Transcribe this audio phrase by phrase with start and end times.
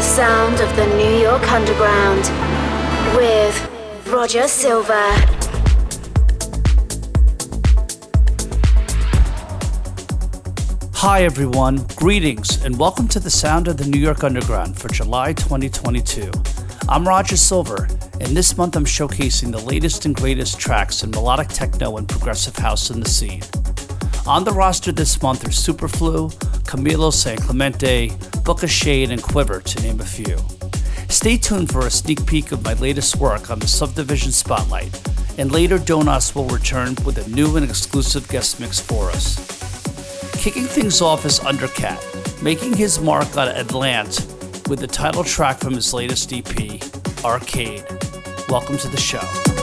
[0.00, 2.22] the sound of the New York Underground
[3.14, 4.94] with Roger Silver.
[10.94, 11.84] Hi, everyone.
[11.96, 16.30] Greetings and welcome to the Sound of the New York Underground for July 2022.
[16.88, 17.86] I'm Roger Silver,
[18.22, 22.56] and this month I'm showcasing the latest and greatest tracks in melodic techno and progressive
[22.56, 23.42] house in the scene.
[24.26, 26.32] On the roster this month are Superflu,
[26.70, 28.10] Camilo San Clemente,
[28.44, 30.36] Booka Shade, and Quiver, to name a few.
[31.08, 34.96] Stay tuned for a sneak peek of my latest work on the Subdivision Spotlight,
[35.36, 39.34] and later Donas will return with a new and exclusive guest mix for us.
[40.34, 42.00] Kicking things off is Undercatt,
[42.40, 46.80] making his mark on Atlant with the title track from his latest EP,
[47.24, 47.84] Arcade.
[48.48, 49.59] Welcome to the show.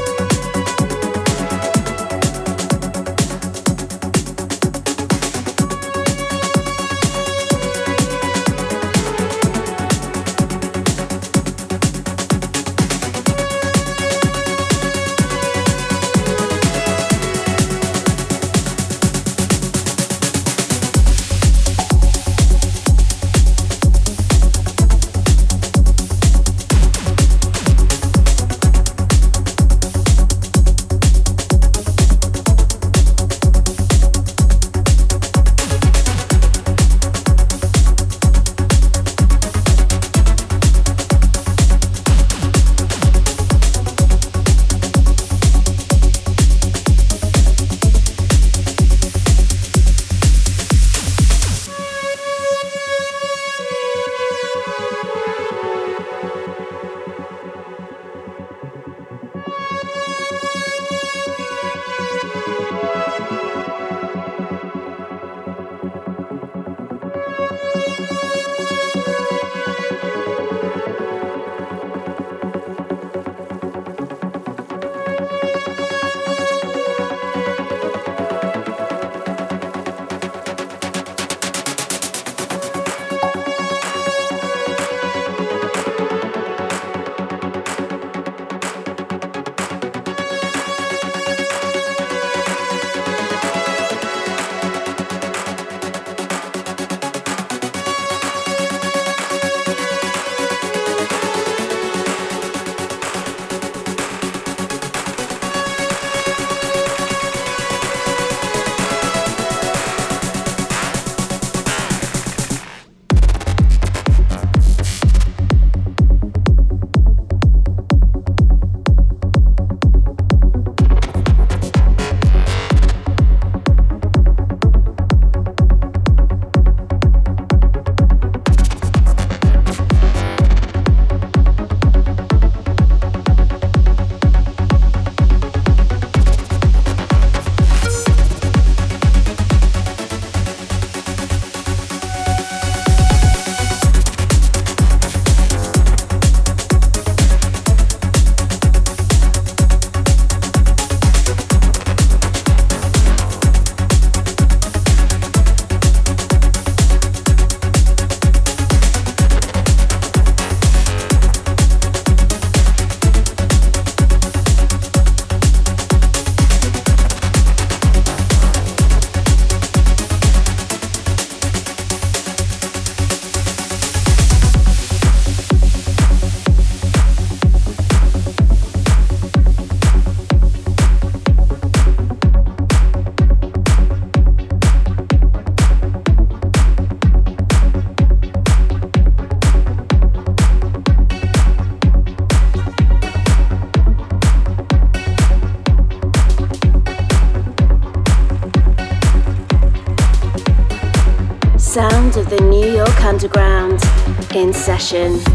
[204.79, 205.26] Session.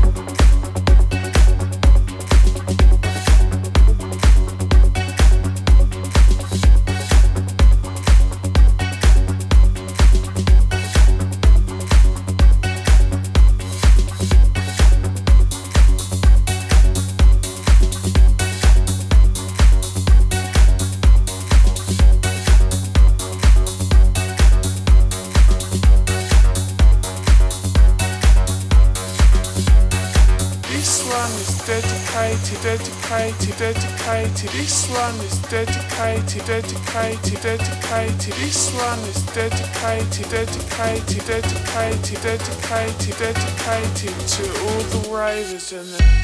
[36.92, 38.34] Dedicated, dedicated.
[38.34, 46.21] This one is dedicated, dedicated, dedicated, dedicated, dedicated to all the ravers and the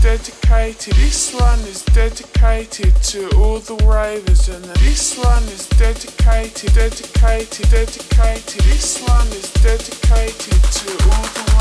[0.00, 0.94] dedicated.
[0.94, 8.60] This one is dedicated to all the ravers, and this one is dedicated, dedicated, dedicated.
[8.64, 11.51] This one is dedicated to all the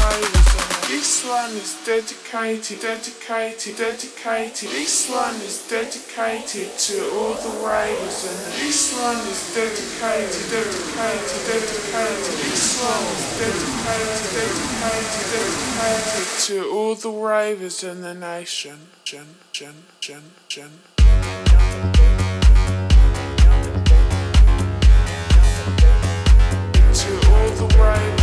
[0.91, 4.69] this one is dedicated, dedicated, dedicated.
[4.69, 8.23] This one is dedicated to all the ravers,
[8.59, 12.35] this one is dedicated, dedicated, dedicated.
[12.43, 13.07] This one
[13.39, 15.31] dedicated, dedicated,
[15.77, 18.77] dedicated to all the ravers in the nation.
[19.03, 20.71] Gen, gen, gen, gen.
[26.93, 28.20] To all the ravers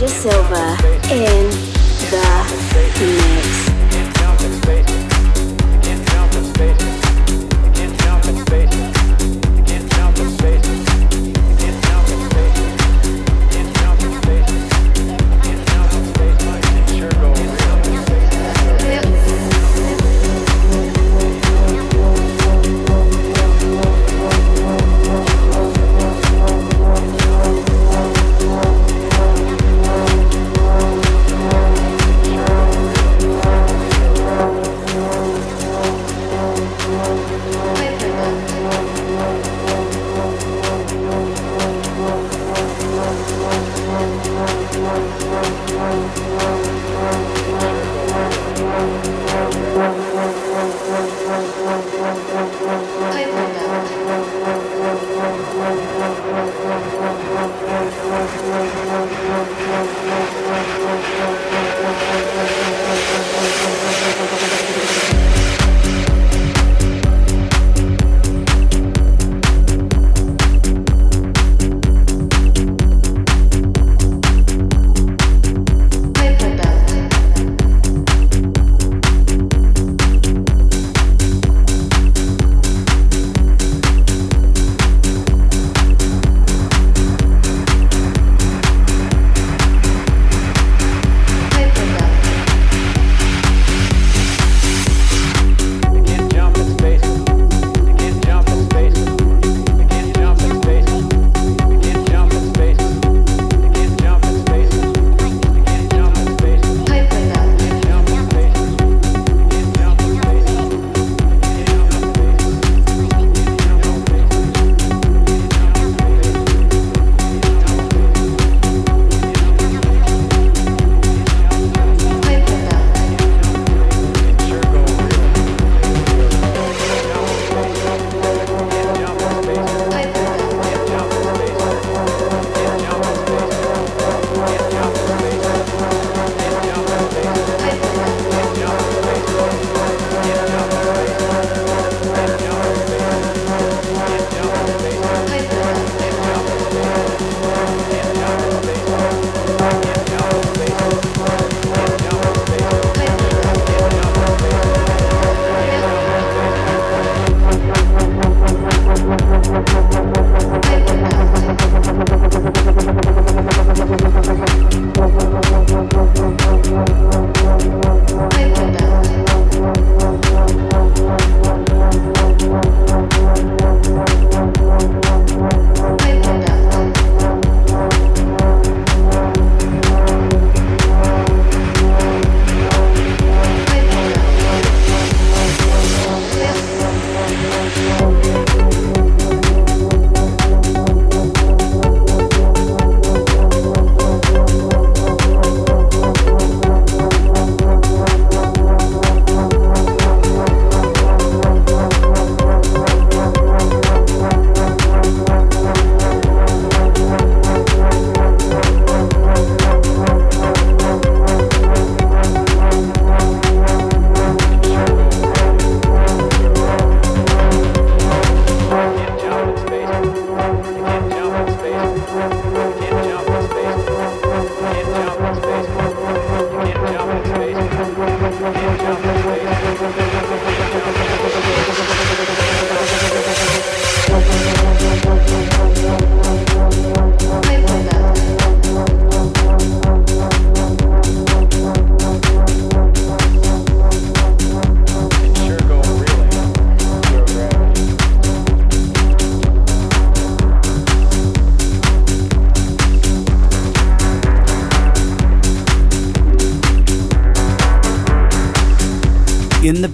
[0.00, 0.76] Roger Silver
[1.10, 1.50] in
[2.08, 2.22] the
[3.00, 3.67] mix.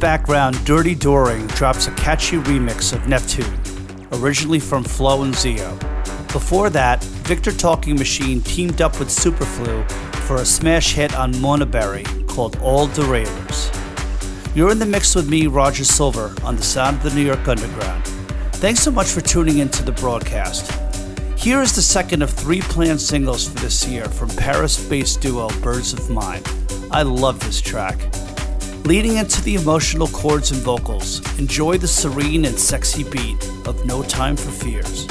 [0.04, 3.58] Background, Dirty Doering drops a catchy remix of Neptune,
[4.12, 5.78] originally from Flo and Zio.
[6.30, 9.90] Before that, Victor Talking Machine teamed up with Superflu
[10.26, 13.74] for a smash hit on Monaberry called All Derailers.
[14.54, 17.48] You're in the mix with me, Roger Silver, on the sound of the New York
[17.48, 18.04] Underground.
[18.56, 20.70] Thanks so much for tuning in to the broadcast.
[21.38, 25.48] Here is the second of three planned singles for this year from Paris based duo
[25.62, 26.42] Birds of Mine.
[26.90, 27.98] I love this track.
[28.86, 34.02] Leading into the emotional chords and vocals, enjoy the serene and sexy beat of No
[34.02, 35.06] Time for Fears.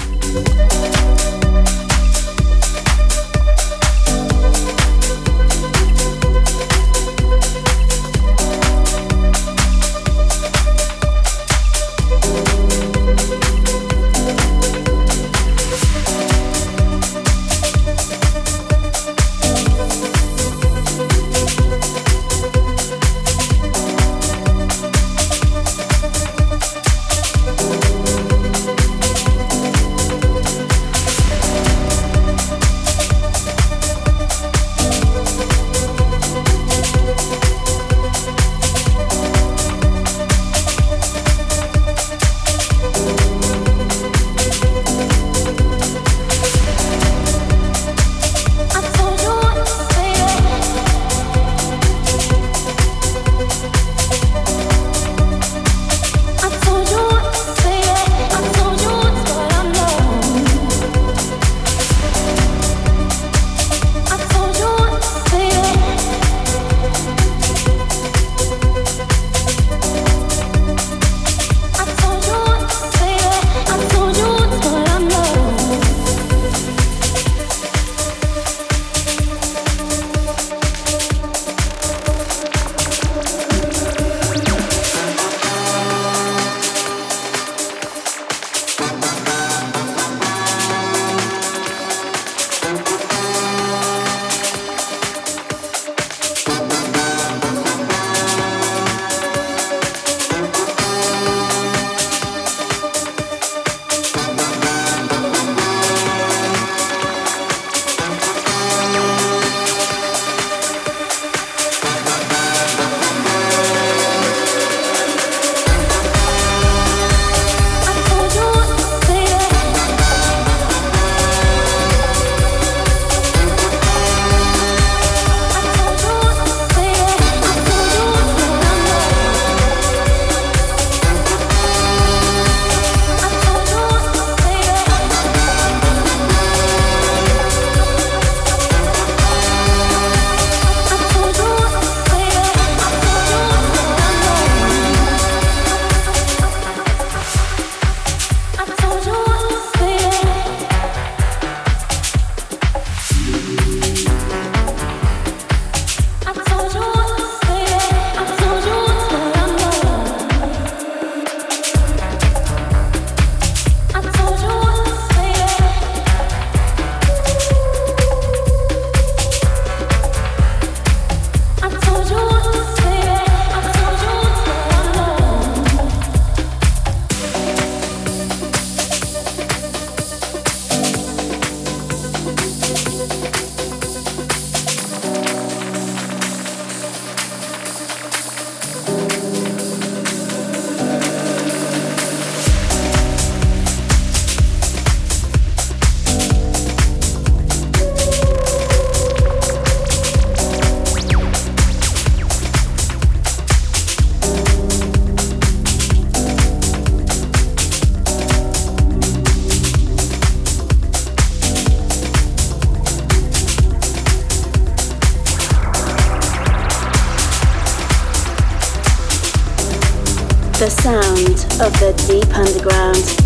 [221.64, 223.23] of the deep underground.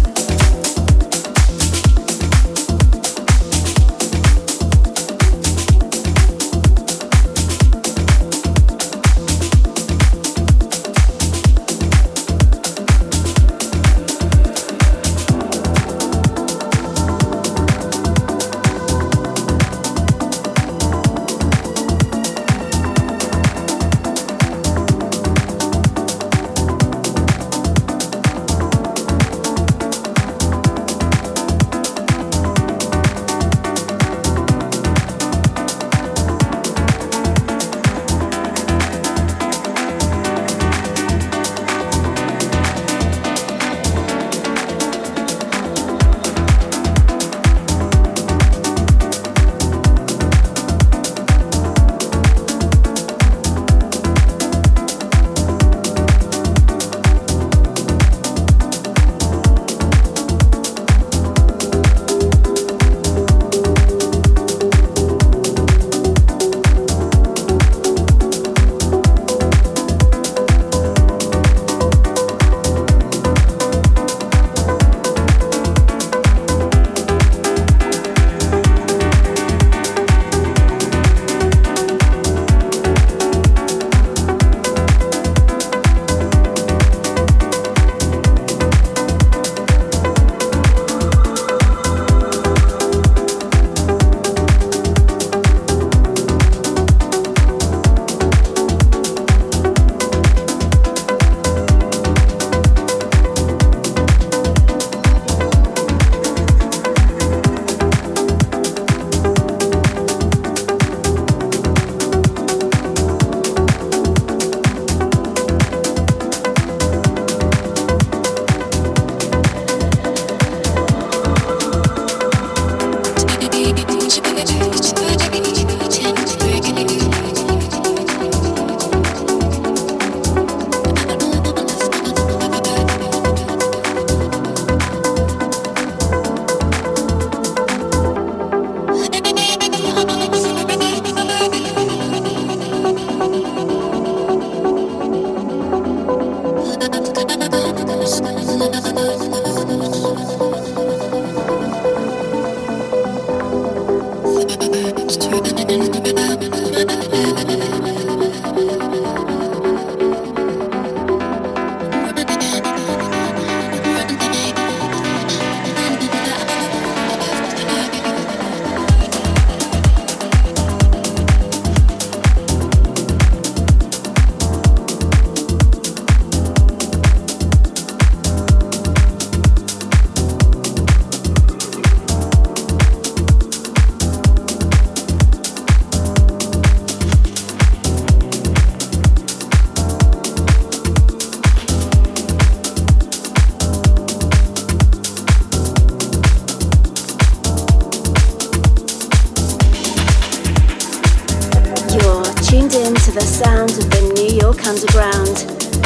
[203.38, 205.46] Sounds of the New York Underground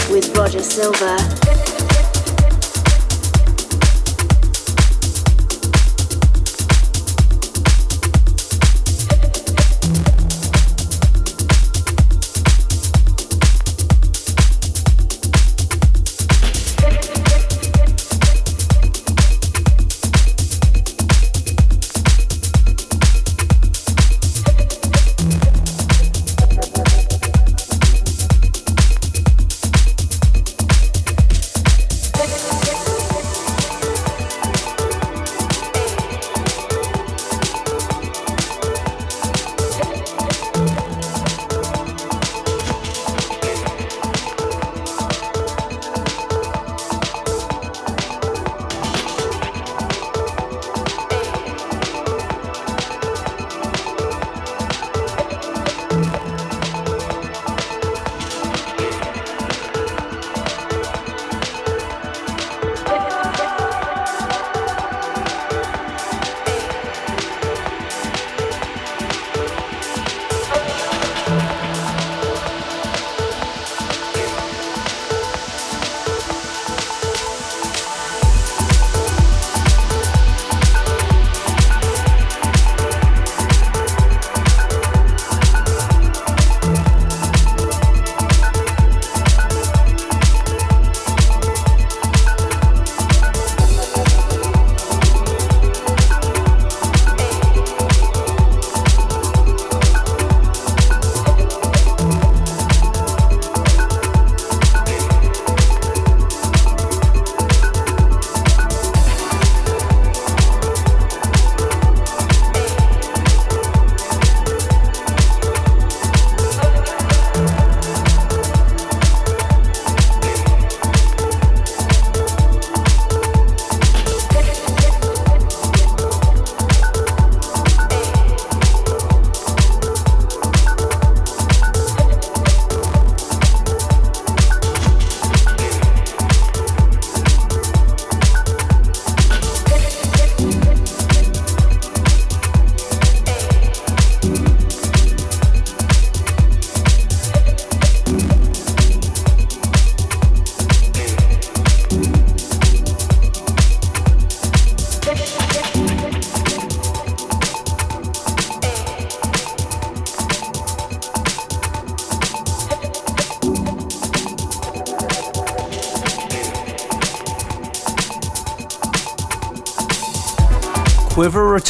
[0.09, 1.70] with Roger Silver.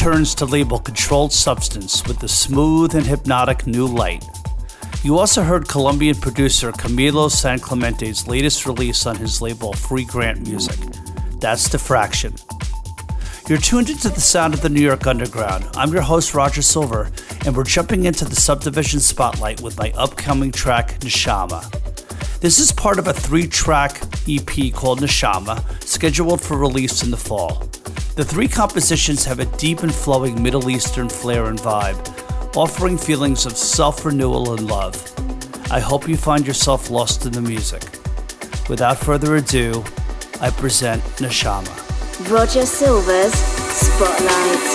[0.04, 4.24] Returns to label Controlled Substance with the smooth and hypnotic new light.
[5.04, 10.40] You also heard Colombian producer Camilo San Clemente's latest release on his label Free Grant
[10.40, 10.76] Music.
[11.38, 12.34] That's Diffraction.
[13.48, 15.68] You're tuned into the sound of the New York Underground.
[15.76, 17.08] I'm your host, Roger Silver,
[17.46, 21.62] and we're jumping into the subdivision spotlight with my upcoming track, Neshama.
[22.40, 27.16] This is part of a three track EP called Neshama, scheduled for release in the
[27.16, 27.71] fall.
[28.14, 31.96] The three compositions have a deep and flowing Middle Eastern flair and vibe,
[32.54, 35.00] offering feelings of self renewal and love.
[35.70, 37.82] I hope you find yourself lost in the music.
[38.68, 39.82] Without further ado,
[40.42, 41.70] I present Neshama.
[42.30, 44.71] Roger Silver's Spotlight.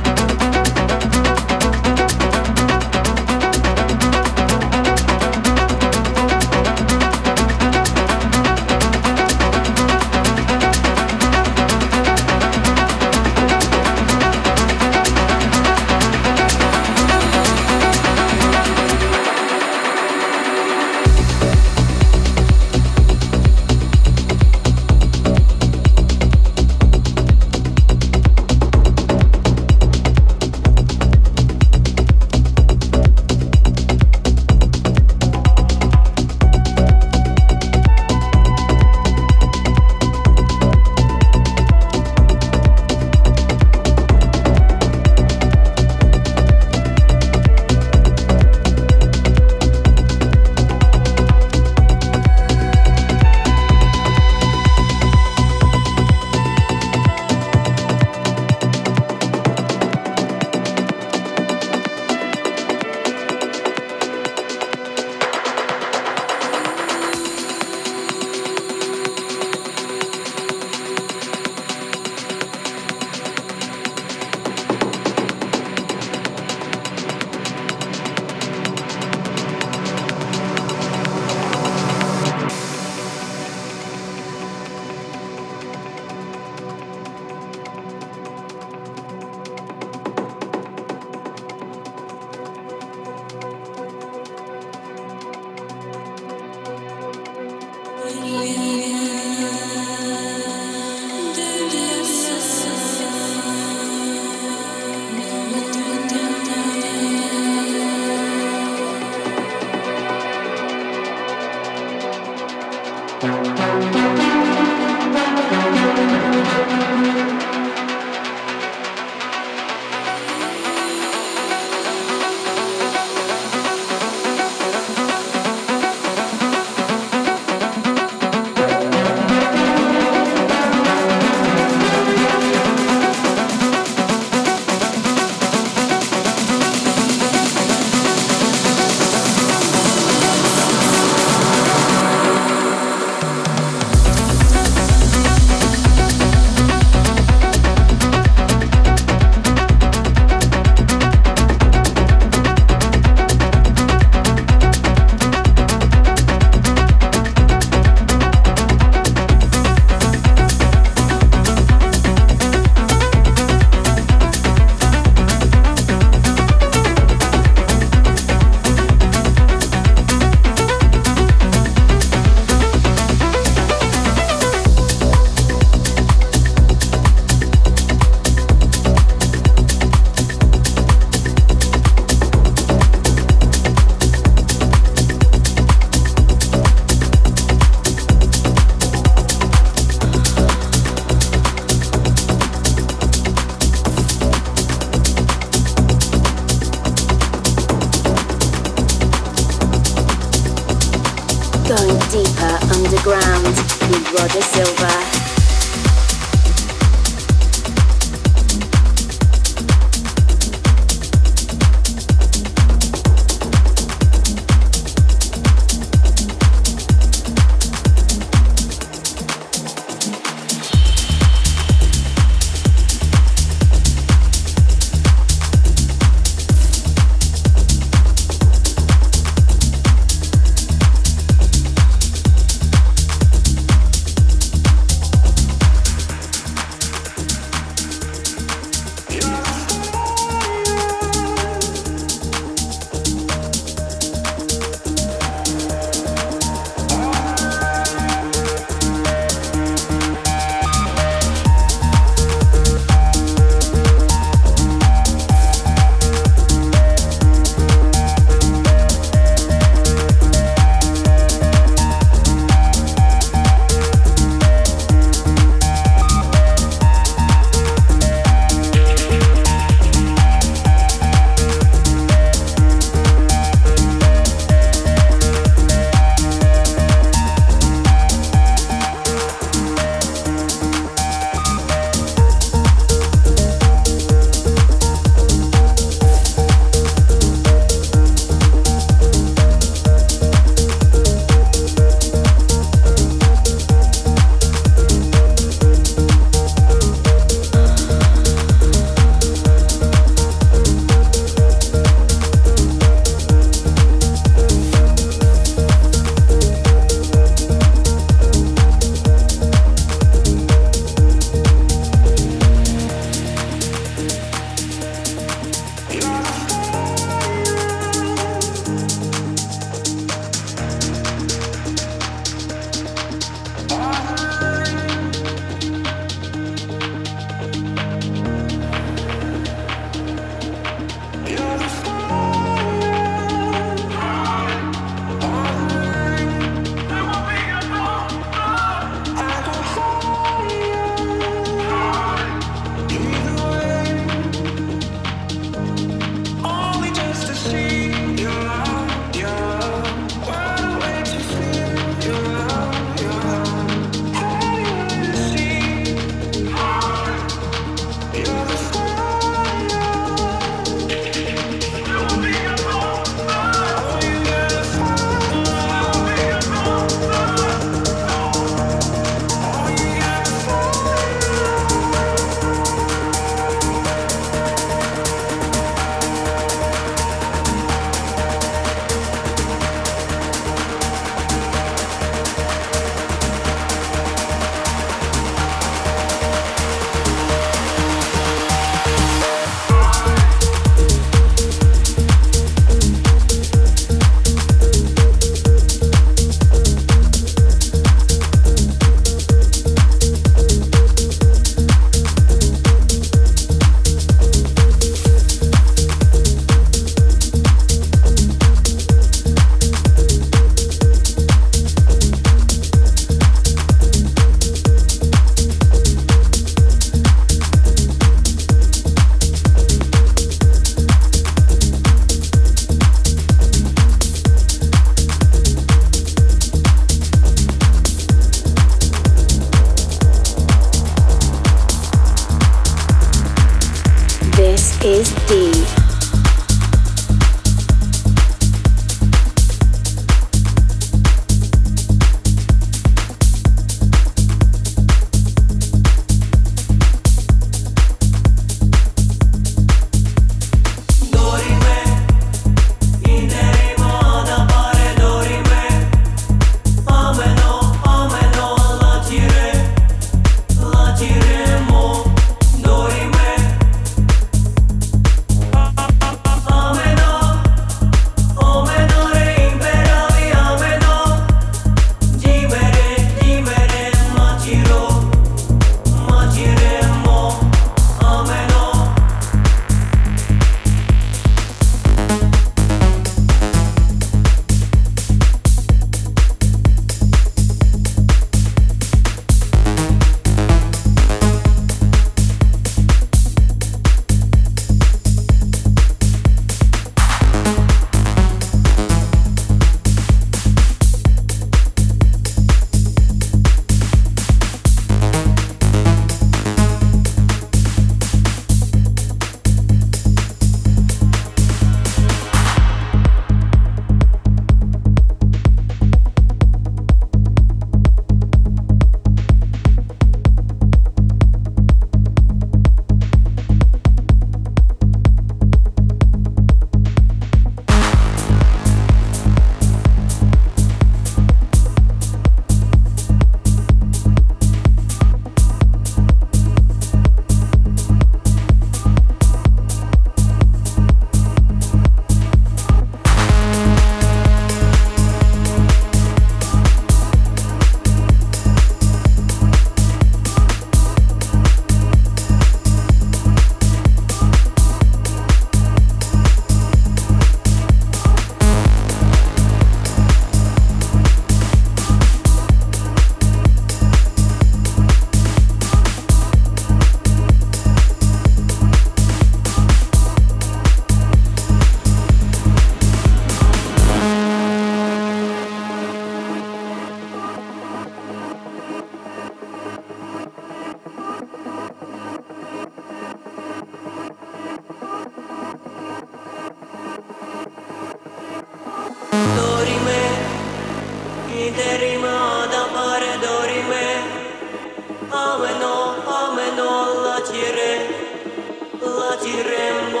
[599.12, 600.00] Dorime.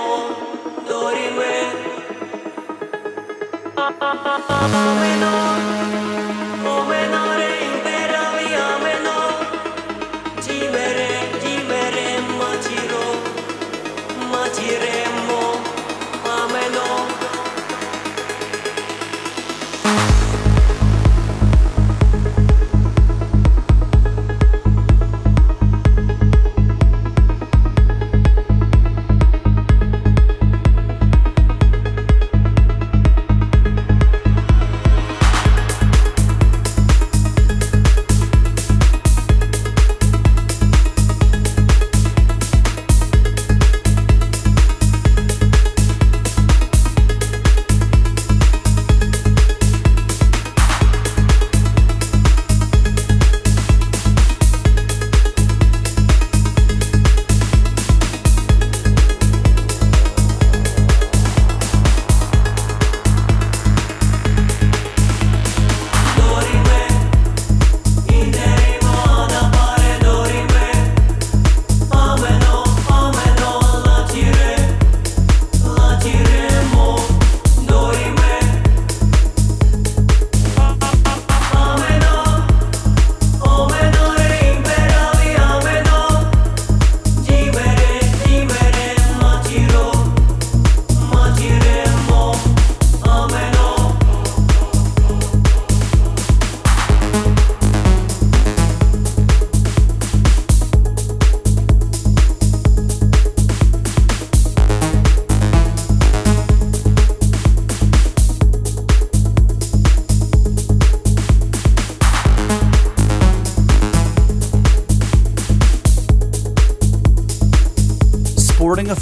[0.88, 1.52] Dorime.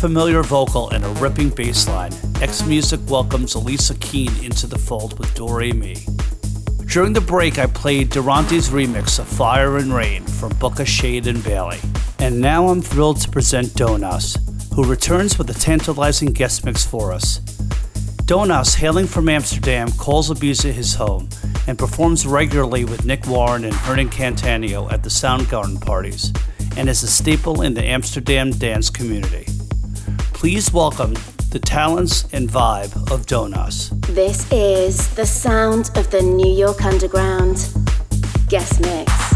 [0.01, 5.19] Familiar vocal and a ripping bass line, X Music welcomes Elisa Keene into the fold
[5.19, 5.95] with Do Re Mi.
[6.87, 11.45] During the break, I played Durante's remix of Fire and Rain from Booka Shade and
[11.45, 11.79] Bailey.
[12.19, 14.39] And now I'm thrilled to present Donas,
[14.75, 17.41] who returns with a tantalizing guest mix for us.
[18.25, 21.29] Donas, hailing from Amsterdam, calls Ibiza his home
[21.67, 26.33] and performs regularly with Nick Warren and Hernan Cattaneo at the Soundgarden parties
[26.79, 29.45] and is a staple in the Amsterdam dance community.
[30.41, 31.13] Please welcome
[31.51, 33.91] the talents and vibe of Donas.
[34.07, 37.69] This is the sound of the New York Underground.
[38.49, 39.30] Guest mix.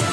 [0.00, 0.05] you.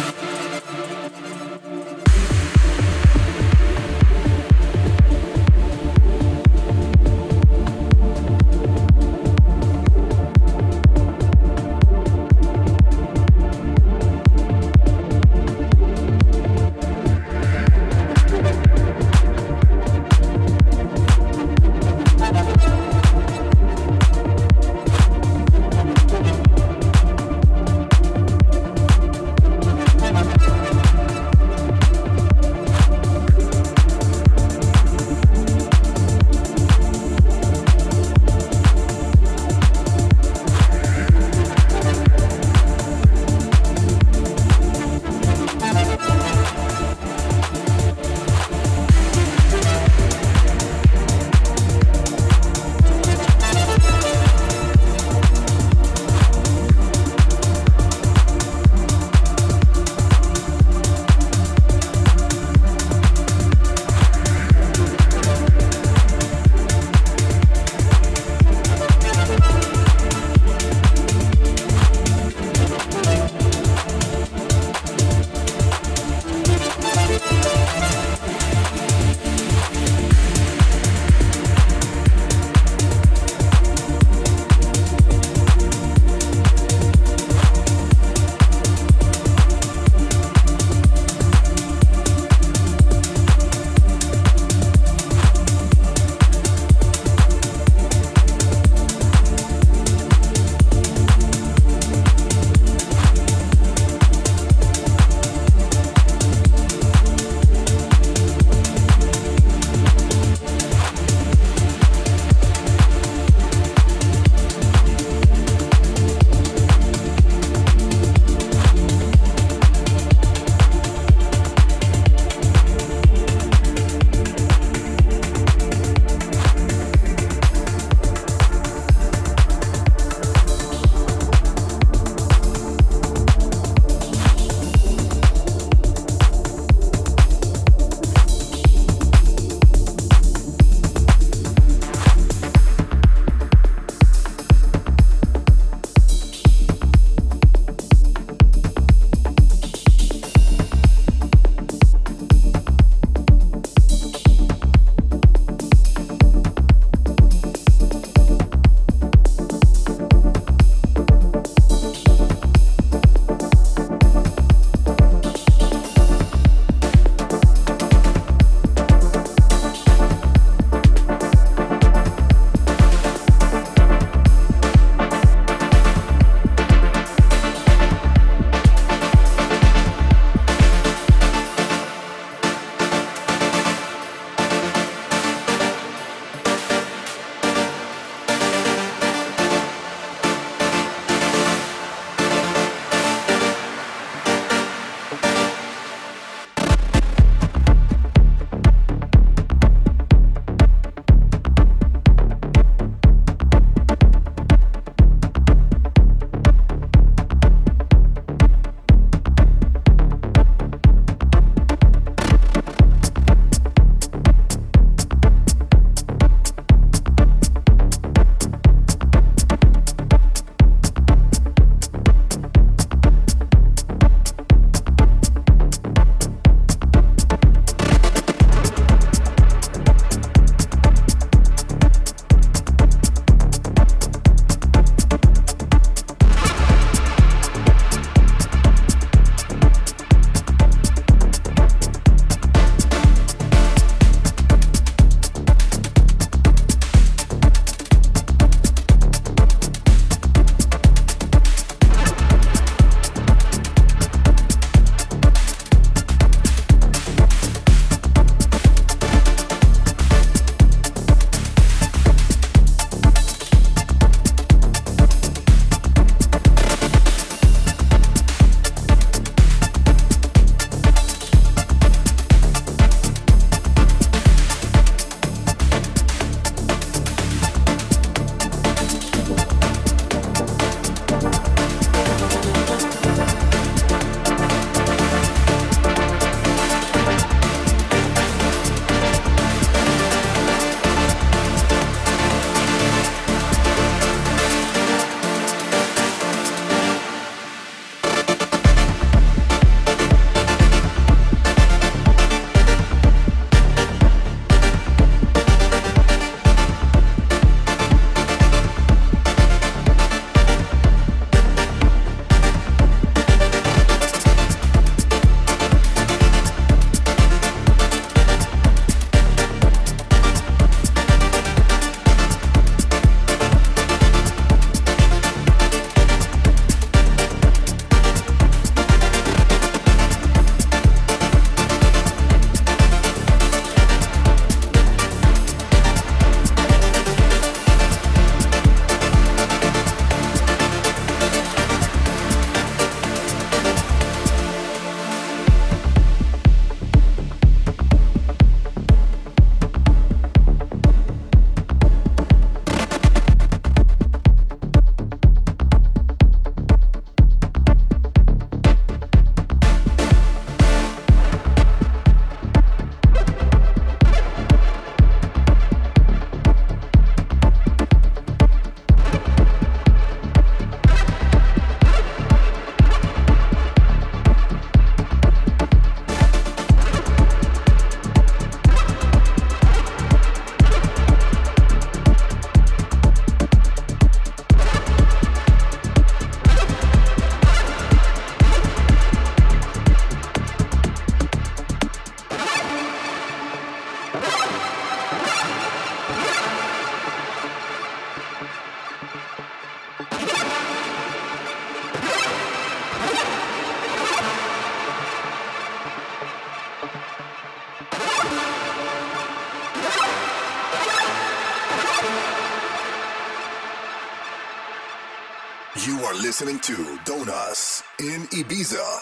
[416.33, 416.73] Listening to
[417.05, 418.92] Donas in Ibiza.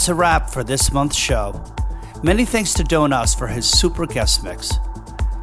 [0.00, 1.62] That's a wrap for this month's show.
[2.22, 4.72] Many thanks to Donas for his super guest mix.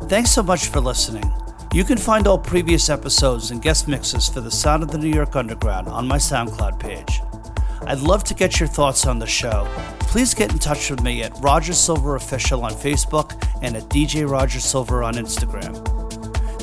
[0.05, 1.31] Thanks so much for listening.
[1.71, 5.13] You can find all previous episodes and guest mixes for the Sound of the New
[5.13, 7.21] York Underground on my SoundCloud page.
[7.81, 9.67] I'd love to get your thoughts on the show.
[9.99, 14.27] Please get in touch with me at Roger Silver Official on Facebook and at DJ
[14.27, 15.75] Roger Silver on Instagram.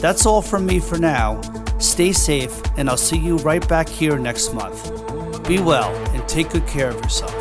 [0.00, 1.40] That's all from me for now.
[1.78, 5.46] Stay safe, and I'll see you right back here next month.
[5.46, 7.33] Be well and take good care of yourself.